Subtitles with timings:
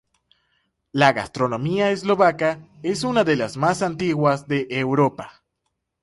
[0.91, 5.43] La gastronomía eslovaca es una de las más antiguas de Europa.